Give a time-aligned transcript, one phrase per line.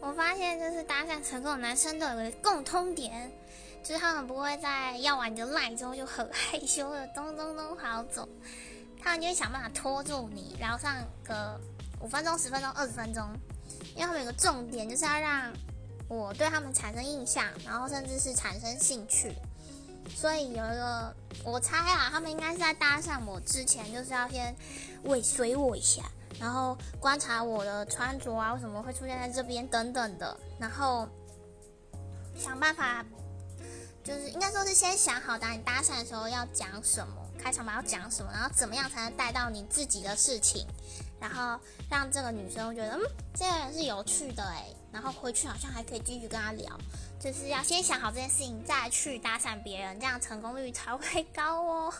[0.00, 3.30] 我发现就是搭讪成功的男生都有个共通点，
[3.82, 8.28] 就是他们不会在要完你的赖之后就很害羞的咚咚咚跑走，
[9.02, 11.60] 他们就会想办法拖住你，聊上个
[12.00, 13.28] 五分钟、十分钟、二十分钟，
[13.94, 15.52] 因为他们有个重点就是要让
[16.08, 19.32] 我对他们产生印象，然后甚至是产生兴趣。
[20.14, 21.14] 所以有一个，
[21.44, 24.54] 我猜啊，他们应该是在搭讪我之前，就是要先
[25.04, 26.02] 尾随我一下，
[26.40, 31.08] 然后观察我的穿着啊，为什么会出现在这边等等的，然后
[32.36, 33.04] 想办法，
[34.02, 40.66] 就是应该说是先想好，当你搭讪的时候要讲什么，开场白要讲什么，然后怎么样才能带到你自己的事情，
[41.20, 41.58] 然后
[41.90, 43.00] 让这个女生觉得，嗯，
[43.34, 46.78] 这个人是有趣的诶，然后回去好像还可以继续跟他聊。
[47.20, 51.94] 就是要先想好这件事情，再去搭讪别人，这样成功率才会高哦。